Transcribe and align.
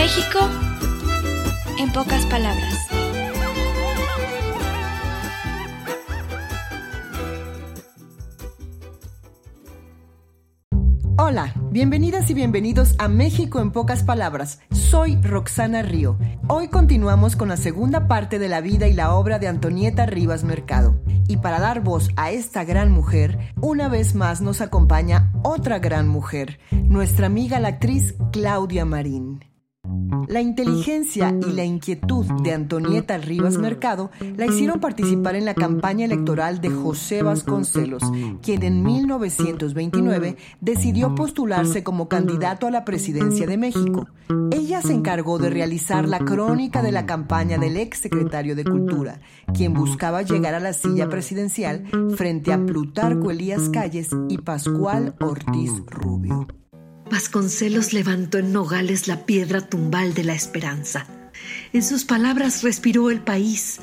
México 0.00 0.38
en 1.78 1.92
pocas 1.92 2.24
palabras. 2.24 2.88
Hola, 11.18 11.52
bienvenidas 11.70 12.30
y 12.30 12.34
bienvenidos 12.34 12.94
a 12.96 13.08
México 13.08 13.60
en 13.60 13.72
pocas 13.72 14.02
palabras. 14.02 14.60
Soy 14.70 15.20
Roxana 15.20 15.82
Río. 15.82 16.16
Hoy 16.48 16.68
continuamos 16.68 17.36
con 17.36 17.48
la 17.48 17.58
segunda 17.58 18.08
parte 18.08 18.38
de 18.38 18.48
la 18.48 18.62
vida 18.62 18.88
y 18.88 18.94
la 18.94 19.12
obra 19.14 19.38
de 19.38 19.48
Antonieta 19.48 20.06
Rivas 20.06 20.44
Mercado. 20.44 20.98
Y 21.28 21.36
para 21.36 21.60
dar 21.60 21.82
voz 21.82 22.08
a 22.16 22.30
esta 22.30 22.64
gran 22.64 22.90
mujer, 22.90 23.52
una 23.60 23.90
vez 23.90 24.14
más 24.14 24.40
nos 24.40 24.62
acompaña 24.62 25.30
otra 25.42 25.78
gran 25.78 26.08
mujer, 26.08 26.58
nuestra 26.72 27.26
amiga 27.26 27.60
la 27.60 27.68
actriz 27.68 28.14
Claudia 28.32 28.86
Marín. 28.86 29.29
La 30.28 30.40
inteligencia 30.40 31.34
y 31.46 31.52
la 31.52 31.64
inquietud 31.64 32.24
de 32.42 32.52
Antonieta 32.52 33.18
Rivas 33.18 33.58
Mercado 33.58 34.10
la 34.36 34.46
hicieron 34.46 34.80
participar 34.80 35.36
en 35.36 35.44
la 35.44 35.54
campaña 35.54 36.04
electoral 36.04 36.60
de 36.60 36.70
José 36.70 37.22
Vasconcelos, 37.22 38.02
quien 38.42 38.62
en 38.62 38.82
1929 38.82 40.36
decidió 40.60 41.14
postularse 41.14 41.82
como 41.82 42.08
candidato 42.08 42.66
a 42.66 42.70
la 42.70 42.84
presidencia 42.84 43.46
de 43.46 43.56
México. 43.56 44.08
Ella 44.52 44.82
se 44.82 44.94
encargó 44.94 45.38
de 45.38 45.50
realizar 45.50 46.08
la 46.08 46.20
crónica 46.20 46.82
de 46.82 46.92
la 46.92 47.06
campaña 47.06 47.58
del 47.58 47.76
ex 47.76 47.98
secretario 47.98 48.56
de 48.56 48.64
Cultura, 48.64 49.20
quien 49.54 49.74
buscaba 49.74 50.22
llegar 50.22 50.54
a 50.54 50.60
la 50.60 50.72
silla 50.72 51.08
presidencial 51.08 51.84
frente 52.16 52.52
a 52.52 52.64
Plutarco 52.64 53.30
Elías 53.30 53.68
Calles 53.68 54.10
y 54.28 54.38
Pascual 54.38 55.14
Ortiz 55.20 55.72
Rubio. 55.86 56.46
Vasconcelos 57.10 57.92
levantó 57.92 58.38
en 58.38 58.52
Nogales 58.52 59.08
la 59.08 59.26
piedra 59.26 59.60
tumbal 59.60 60.14
de 60.14 60.22
la 60.22 60.34
esperanza. 60.34 61.06
En 61.72 61.82
sus 61.82 62.04
palabras 62.04 62.62
respiró 62.62 63.10
el 63.10 63.20
país, 63.20 63.80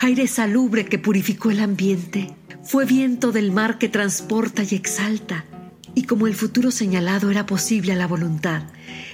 aire 0.00 0.26
salubre 0.26 0.84
que 0.84 0.98
purificó 0.98 1.50
el 1.50 1.60
ambiente, 1.60 2.34
fue 2.64 2.84
viento 2.84 3.32
del 3.32 3.50
mar 3.50 3.78
que 3.78 3.88
transporta 3.88 4.62
y 4.62 4.74
exalta. 4.74 5.46
Y 5.94 6.02
como 6.02 6.26
el 6.26 6.34
futuro 6.34 6.70
señalado 6.70 7.30
era 7.30 7.46
posible 7.46 7.92
a 7.94 7.96
la 7.96 8.06
voluntad, 8.06 8.64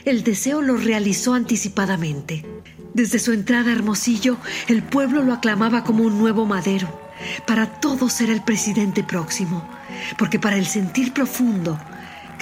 el 0.05 0.25
deseo 0.25 0.61
lo 0.61 0.77
realizó 0.77 1.35
anticipadamente. 1.35 2.45
Desde 2.95 3.21
su 3.21 3.31
entrada 3.31 3.71
a 3.71 3.75
Hermosillo, 3.75 4.39
el 4.67 4.83
pueblo 4.83 5.23
lo 5.23 5.33
aclamaba 5.33 5.85
como 5.85 6.03
un 6.03 6.19
nuevo 6.19 6.47
madero. 6.47 7.01
Para 7.47 7.79
todos 7.79 8.21
era 8.21 8.33
el 8.33 8.43
presidente 8.43 9.05
próximo, 9.05 9.65
porque 10.19 10.41
para 10.41 10.57
el 10.57 10.67
sentir 10.67 11.13
profundo, 11.13 11.79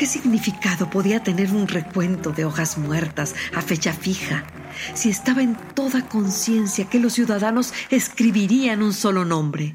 ¿Qué 0.01 0.07
significado 0.07 0.89
podía 0.89 1.23
tener 1.23 1.53
un 1.53 1.69
recuento 1.69 2.33
de 2.33 2.47
hojas 2.47 2.79
muertas 2.79 3.35
a 3.55 3.61
fecha 3.61 3.93
fija 3.93 4.45
si 4.95 5.11
estaba 5.11 5.43
en 5.43 5.55
toda 5.75 6.09
conciencia 6.09 6.87
que 6.87 6.99
los 6.99 7.13
ciudadanos 7.13 7.75
escribirían 7.91 8.83
un 8.83 8.95
solo 8.95 9.27
nombre? 9.27 9.75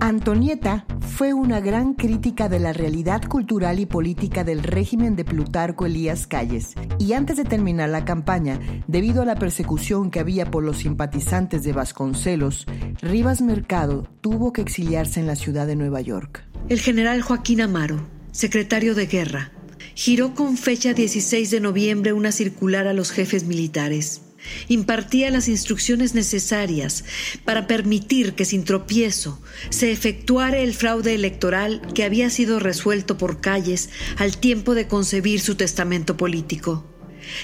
Antonieta 0.00 0.86
fue 0.98 1.32
una 1.34 1.60
gran 1.60 1.94
crítica 1.94 2.48
de 2.48 2.58
la 2.58 2.72
realidad 2.72 3.22
cultural 3.28 3.78
y 3.78 3.86
política 3.86 4.42
del 4.42 4.64
régimen 4.64 5.14
de 5.14 5.24
Plutarco 5.24 5.86
Elías 5.86 6.26
Calles, 6.26 6.74
y 6.98 7.12
antes 7.12 7.36
de 7.36 7.44
terminar 7.44 7.90
la 7.90 8.04
campaña, 8.04 8.58
debido 8.88 9.22
a 9.22 9.24
la 9.24 9.36
persecución 9.36 10.10
que 10.10 10.18
había 10.18 10.50
por 10.50 10.64
los 10.64 10.78
simpatizantes 10.78 11.62
de 11.62 11.72
Vasconcelos, 11.72 12.66
Rivas 13.02 13.40
Mercado 13.40 14.08
tuvo 14.20 14.52
que 14.52 14.62
exiliarse 14.62 15.20
en 15.20 15.28
la 15.28 15.36
ciudad 15.36 15.68
de 15.68 15.76
Nueva 15.76 16.00
York. 16.00 16.44
El 16.68 16.80
general 16.80 17.22
Joaquín 17.22 17.60
Amaro, 17.60 18.19
secretario 18.32 18.94
de 18.94 19.06
Guerra, 19.06 19.52
giró 19.94 20.34
con 20.34 20.56
fecha 20.56 20.94
16 20.94 21.50
de 21.50 21.60
noviembre 21.60 22.12
una 22.12 22.32
circular 22.32 22.86
a 22.86 22.92
los 22.92 23.10
jefes 23.10 23.44
militares. 23.44 24.22
Impartía 24.68 25.30
las 25.30 25.48
instrucciones 25.48 26.14
necesarias 26.14 27.04
para 27.44 27.66
permitir 27.66 28.34
que 28.34 28.46
sin 28.46 28.64
tropiezo 28.64 29.40
se 29.68 29.92
efectuara 29.92 30.58
el 30.58 30.74
fraude 30.74 31.14
electoral 31.14 31.82
que 31.94 32.04
había 32.04 32.30
sido 32.30 32.58
resuelto 32.58 33.18
por 33.18 33.40
calles 33.40 33.90
al 34.16 34.38
tiempo 34.38 34.74
de 34.74 34.88
concebir 34.88 35.40
su 35.40 35.56
testamento 35.56 36.16
político. 36.16 36.86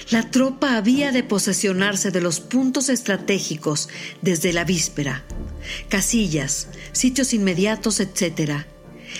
La 0.09 0.31
tropa 0.31 0.75
había 0.75 1.11
de 1.11 1.23
posesionarse 1.23 2.11
de 2.11 2.21
los 2.21 2.39
puntos 2.39 2.89
estratégicos 2.89 3.89
desde 4.21 4.51
la 4.51 4.63
víspera, 4.63 5.23
casillas, 5.89 6.69
sitios 6.91 7.33
inmediatos, 7.33 7.99
etc., 7.99 8.65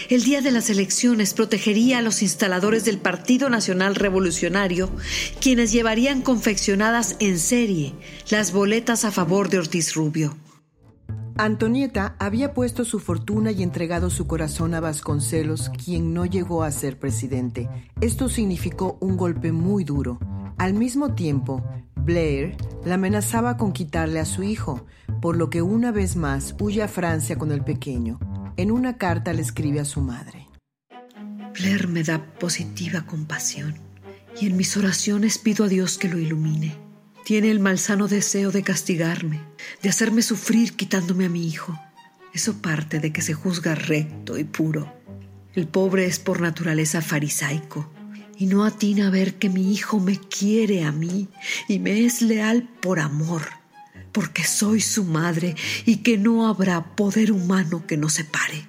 el 0.10 0.24
día 0.24 0.42
de 0.42 0.52
las 0.52 0.70
elecciones 0.70 1.34
protegería 1.34 2.00
a 2.00 2.02
los 2.02 2.22
instaladores 2.22 2.86
del 2.86 3.00
Partido 3.00 3.50
Nacional 3.50 3.96
Revolucionario, 3.96 4.90
quienes 5.42 5.72
llevarían 5.72 6.22
confeccionadas 6.22 7.16
en 7.20 7.40
serie 7.40 7.94
las 8.30 8.52
boletas 8.52 9.06
a 9.06 9.12
favor 9.12 9.50
de 9.50 9.60
Ortiz 9.60 9.96
Rubio. 9.96 10.38
Antonieta 11.40 12.16
había 12.18 12.56
puesto 12.56 12.84
su 12.84 13.00
fortuna 13.00 13.52
y 13.52 13.62
entregado 13.62 14.10
su 14.10 14.26
corazón 14.26 14.74
a 14.74 14.80
Vasconcelos, 14.80 15.70
quien 15.70 16.14
no 16.14 16.26
llegó 16.26 16.64
a 16.64 16.72
ser 16.72 16.98
presidente. 16.98 17.70
Esto 18.02 18.28
significó 18.28 18.98
un 19.02 19.18
golpe 19.18 19.52
muy 19.52 19.84
duro. 19.84 20.18
Al 20.58 20.74
mismo 20.74 21.14
tiempo, 21.14 21.64
Blair 21.96 22.58
la 22.86 22.96
amenazaba 22.96 23.56
con 23.58 23.72
quitarle 23.72 24.20
a 24.20 24.26
su 24.26 24.42
hijo, 24.42 24.86
por 25.22 25.38
lo 25.38 25.52
que 25.52 25.62
una 25.62 25.92
vez 25.92 26.16
más 26.16 26.56
huye 26.60 26.82
a 26.82 26.88
Francia 26.88 27.38
con 27.38 27.52
el 27.52 27.64
pequeño. 27.64 28.20
En 28.58 28.72
una 28.72 28.98
carta 28.98 29.34
le 29.34 29.44
escribe 29.44 29.80
a 29.80 29.86
su 29.86 30.02
madre. 30.02 30.48
Blair 31.54 31.88
me 31.88 32.02
da 32.02 32.26
positiva 32.40 33.06
compasión 33.06 33.76
y 34.42 34.48
en 34.48 34.58
mis 34.58 34.76
oraciones 34.78 35.38
pido 35.38 35.66
a 35.66 35.68
Dios 35.68 36.00
que 36.00 36.10
lo 36.10 36.18
ilumine. 36.18 36.76
Tiene 37.24 37.52
el 37.52 37.60
malsano 37.60 38.08
deseo 38.08 38.50
de 38.52 38.64
castigarme, 38.64 39.44
de 39.84 39.90
hacerme 39.90 40.24
sufrir 40.24 40.74
quitándome 40.74 41.26
a 41.26 41.30
mi 41.30 41.48
hijo. 41.48 41.80
Eso 42.34 42.60
parte 42.60 43.00
de 43.00 43.14
que 43.14 43.22
se 43.22 43.36
juzga 43.36 43.76
recto 43.76 44.40
y 44.40 44.44
puro. 44.44 44.92
El 45.54 45.68
pobre 45.68 46.08
es 46.08 46.18
por 46.18 46.42
naturaleza 46.42 47.04
farisaico 47.04 47.92
y 48.40 48.48
no 48.48 48.66
atina 48.66 49.08
a 49.08 49.12
ver 49.12 49.36
que 49.36 49.50
mi 49.50 49.72
hijo 49.72 50.00
me 50.00 50.18
quiere 50.18 50.84
a 50.84 50.92
mí 50.92 51.28
y 51.68 51.78
me 51.78 52.06
es 52.06 52.24
leal 52.24 52.68
por 52.82 53.00
amor 53.00 53.44
porque 54.18 54.46
soy 54.46 54.82
su 54.82 55.04
madre 55.04 55.54
y 55.86 55.98
que 55.98 56.18
no 56.18 56.48
habrá 56.48 56.96
poder 56.96 57.32
humano 57.32 57.86
que 57.86 57.98
nos 57.98 58.14
separe. 58.14 58.66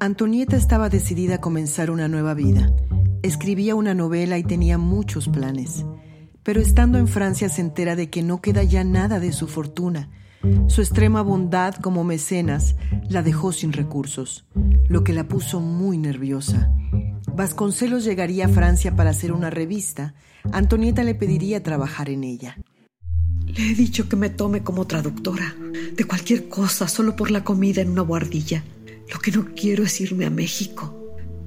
Antonieta 0.00 0.56
estaba 0.56 0.88
decidida 0.88 1.36
a 1.36 1.40
comenzar 1.40 1.92
una 1.92 2.08
nueva 2.08 2.34
vida. 2.34 2.74
Escribía 3.22 3.76
una 3.76 3.94
novela 3.94 4.38
y 4.38 4.42
tenía 4.42 4.76
muchos 4.76 5.28
planes. 5.28 5.84
Pero 6.42 6.60
estando 6.60 6.98
en 6.98 7.06
Francia 7.06 7.48
se 7.48 7.60
entera 7.60 7.94
de 7.94 8.10
que 8.10 8.24
no 8.24 8.40
queda 8.40 8.64
ya 8.64 8.82
nada 8.82 9.20
de 9.20 9.32
su 9.32 9.46
fortuna. 9.46 10.10
Su 10.66 10.80
extrema 10.80 11.22
bondad 11.22 11.76
como 11.76 12.02
mecenas 12.02 12.74
la 13.08 13.22
dejó 13.22 13.52
sin 13.52 13.72
recursos, 13.72 14.48
lo 14.88 15.04
que 15.04 15.12
la 15.12 15.28
puso 15.28 15.60
muy 15.60 15.96
nerviosa. 15.96 16.72
Vasconcelos 17.36 18.02
llegaría 18.02 18.46
a 18.46 18.48
Francia 18.48 18.96
para 18.96 19.10
hacer 19.10 19.30
una 19.30 19.48
revista. 19.48 20.14
Antonieta 20.50 21.04
le 21.04 21.14
pediría 21.14 21.62
trabajar 21.62 22.10
en 22.10 22.24
ella. 22.24 22.56
Le 23.56 23.70
he 23.70 23.74
dicho 23.74 24.08
que 24.08 24.16
me 24.16 24.30
tome 24.30 24.62
como 24.62 24.86
traductora 24.86 25.56
de 25.96 26.04
cualquier 26.04 26.48
cosa 26.48 26.88
solo 26.88 27.16
por 27.16 27.30
la 27.30 27.44
comida 27.44 27.82
en 27.82 27.90
una 27.90 28.02
guardilla. 28.02 28.64
Lo 29.12 29.18
que 29.18 29.32
no 29.32 29.54
quiero 29.54 29.84
es 29.84 30.00
irme 30.00 30.24
a 30.24 30.30
México. 30.30 30.96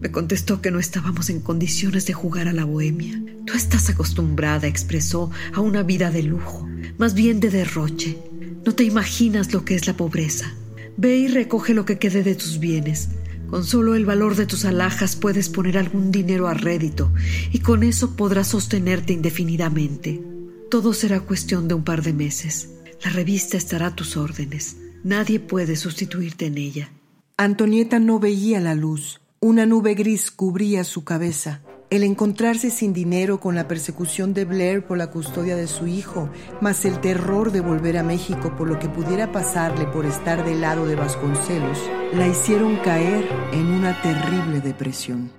Me 0.02 0.12
contestó 0.12 0.62
que 0.62 0.70
no 0.70 0.80
estábamos 0.80 1.30
en 1.30 1.40
condiciones 1.40 2.06
de 2.06 2.14
jugar 2.14 2.50
a 2.50 2.54
la 2.54 2.66
bohemia. 2.66 3.24
Tú 3.46 3.54
estás 3.54 3.90
acostumbrada, 3.90 4.68
expresó, 4.68 5.32
a 5.54 5.62
una 5.62 5.82
vida 5.82 6.12
de 6.12 6.24
lujo, 6.24 6.68
más 6.98 7.14
bien 7.14 7.40
de 7.40 7.50
derroche. 7.50 8.18
No 8.66 8.74
te 8.74 8.84
imaginas 8.84 9.54
lo 9.54 9.64
que 9.64 9.76
es 9.76 9.88
la 9.88 9.96
pobreza. 9.96 10.54
Ve 10.98 11.18
y 11.18 11.28
recoge 11.30 11.74
lo 11.74 11.86
que 11.86 12.00
quede 12.00 12.22
de 12.22 12.36
tus 12.36 12.60
bienes. 12.60 13.10
Con 13.50 13.64
solo 13.64 13.96
el 13.96 14.06
valor 14.06 14.36
de 14.36 14.46
tus 14.46 14.66
alhajas 14.66 15.16
puedes 15.16 15.48
poner 15.48 15.78
algún 15.78 16.12
dinero 16.12 16.48
a 16.48 16.54
rédito 16.54 17.14
y 17.52 17.60
con 17.60 17.84
eso 17.84 18.16
podrás 18.16 18.50
sostenerte 18.50 19.14
indefinidamente. 19.14 20.33
Todo 20.74 20.92
será 20.94 21.20
cuestión 21.20 21.68
de 21.68 21.76
un 21.76 21.84
par 21.84 22.02
de 22.02 22.14
meses. 22.14 22.68
La 23.04 23.12
revista 23.12 23.58
estará 23.58 23.86
a 23.86 23.96
tus 23.96 24.18
órdenes. 24.18 24.78
Nadie 25.04 25.40
puede 25.40 25.76
sustituirte 25.76 26.48
en 26.48 26.58
ella. 26.58 26.90
Antonieta 27.38 28.00
no 28.00 28.18
veía 28.18 28.60
la 28.60 28.74
luz. 28.74 29.22
Una 29.40 29.68
nube 29.68 29.94
gris 29.94 30.32
cubría 30.32 30.84
su 30.84 31.04
cabeza. 31.04 31.62
El 31.92 32.02
encontrarse 32.04 32.72
sin 32.72 32.92
dinero 32.92 33.40
con 33.40 33.54
la 33.54 33.68
persecución 33.68 34.34
de 34.34 34.46
Blair 34.46 34.84
por 34.84 34.98
la 34.98 35.12
custodia 35.12 35.56
de 35.56 35.68
su 35.68 35.86
hijo, 35.86 36.32
más 36.60 36.86
el 36.86 37.00
terror 37.02 37.52
de 37.52 37.62
volver 37.62 38.00
a 38.00 38.04
México 38.04 38.56
por 38.58 38.68
lo 38.68 38.80
que 38.80 38.90
pudiera 38.90 39.32
pasarle 39.32 39.86
por 39.86 40.08
estar 40.08 40.44
del 40.44 40.62
lado 40.62 40.88
de 40.88 40.96
Vasconcelos, 40.96 41.78
la 42.14 42.28
hicieron 42.28 42.78
caer 42.78 43.30
en 43.52 43.68
una 43.68 44.02
terrible 44.02 44.60
depresión. 44.60 45.30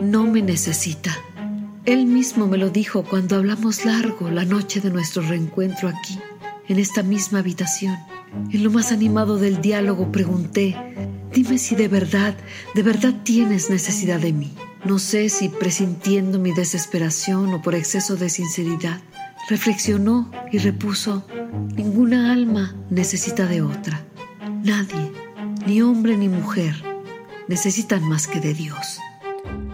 No 0.00 0.24
me 0.24 0.40
necesita. 0.40 1.14
Él 1.86 2.06
mismo 2.06 2.46
me 2.46 2.56
lo 2.56 2.70
dijo 2.70 3.04
cuando 3.04 3.36
hablamos 3.36 3.84
largo 3.84 4.30
la 4.30 4.46
noche 4.46 4.80
de 4.80 4.90
nuestro 4.90 5.20
reencuentro 5.20 5.90
aquí, 5.90 6.18
en 6.66 6.78
esta 6.78 7.02
misma 7.02 7.40
habitación. 7.40 7.98
En 8.50 8.64
lo 8.64 8.70
más 8.70 8.90
animado 8.90 9.36
del 9.36 9.60
diálogo 9.60 10.10
pregunté, 10.10 10.74
dime 11.30 11.58
si 11.58 11.74
de 11.74 11.88
verdad, 11.88 12.34
de 12.74 12.82
verdad 12.82 13.12
tienes 13.22 13.68
necesidad 13.68 14.18
de 14.18 14.32
mí. 14.32 14.54
No 14.86 14.98
sé 14.98 15.28
si 15.28 15.50
presintiendo 15.50 16.38
mi 16.38 16.52
desesperación 16.52 17.52
o 17.52 17.60
por 17.60 17.74
exceso 17.74 18.16
de 18.16 18.30
sinceridad. 18.30 19.02
Reflexionó 19.50 20.30
y 20.50 20.58
repuso, 20.58 21.26
ninguna 21.76 22.32
alma 22.32 22.74
necesita 22.88 23.44
de 23.44 23.60
otra. 23.60 24.02
Nadie, 24.62 25.12
ni 25.66 25.82
hombre 25.82 26.16
ni 26.16 26.30
mujer, 26.30 26.82
necesitan 27.46 28.02
más 28.08 28.26
que 28.26 28.40
de 28.40 28.54
Dios. 28.54 29.00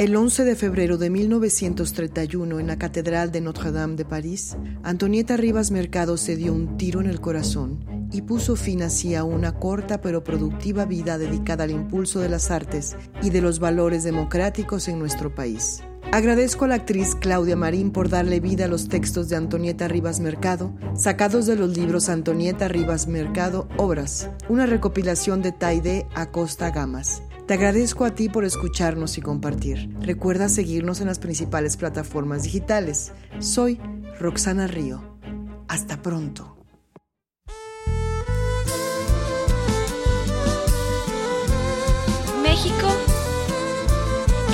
El 0.00 0.17
11 0.17 0.44
de 0.44 0.56
febrero 0.56 0.96
de 0.96 1.11
1931, 1.11 2.58
en 2.58 2.67
la 2.69 2.78
Catedral 2.78 3.31
de 3.32 3.43
Notre-Dame 3.43 3.96
de 3.96 4.06
París, 4.06 4.56
Antonieta 4.82 5.37
Rivas 5.37 5.70
Mercado 5.70 6.17
se 6.17 6.37
dio 6.37 6.55
un 6.55 6.78
tiro 6.78 7.02
en 7.02 7.06
el 7.06 7.20
corazón 7.20 7.84
y 8.11 8.22
puso 8.22 8.56
fin 8.56 8.81
así 8.81 9.14
a 9.14 9.25
una 9.25 9.52
corta 9.52 10.00
pero 10.00 10.25
productiva 10.25 10.87
vida 10.87 11.19
dedicada 11.19 11.64
al 11.64 11.70
impulso 11.70 12.20
de 12.20 12.31
las 12.31 12.50
artes 12.50 12.96
y 13.22 13.28
de 13.28 13.43
los 13.43 13.58
valores 13.58 14.02
democráticos 14.02 14.88
en 14.88 14.99
nuestro 14.99 15.34
país. 15.34 15.82
Agradezco 16.12 16.64
a 16.64 16.69
la 16.69 16.76
actriz 16.76 17.14
Claudia 17.14 17.55
Marín 17.55 17.93
por 17.93 18.08
darle 18.08 18.40
vida 18.40 18.64
a 18.64 18.69
los 18.69 18.88
textos 18.88 19.28
de 19.28 19.37
Antonieta 19.37 19.87
Rivas 19.87 20.19
Mercado, 20.19 20.73
sacados 20.94 21.46
de 21.46 21.56
los 21.56 21.76
libros 21.76 22.08
Antonieta 22.08 22.69
Rivas 22.69 23.06
Mercado 23.06 23.69
Obras, 23.76 24.31
una 24.49 24.66
recopilación 24.66 25.43
de 25.43 25.52
Taide 25.52 26.06
Acosta 26.14 26.70
Gamas. 26.70 27.23
Te 27.50 27.55
agradezco 27.55 28.05
a 28.05 28.14
ti 28.14 28.29
por 28.29 28.44
escucharnos 28.44 29.19
y 29.19 29.23
compartir. 29.23 29.93
Recuerda 29.99 30.49
seguirnos 30.49 31.00
en 31.00 31.08
las 31.08 31.19
principales 31.19 31.76
plataformas 31.76 32.44
digitales. 32.44 33.12
Soy 33.41 33.81
Roxana 34.20 34.69
Río. 34.69 35.19
Hasta 35.67 36.00
pronto. 36.00 36.56
México 42.41 42.88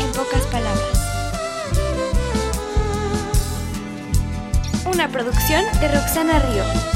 en 0.01 0.13
pocas 0.13 0.47
palabras. 0.51 0.99
Una 4.91 5.13
producción 5.13 5.63
de 5.83 5.89
Roxana 5.89 6.39
Río. 6.39 6.96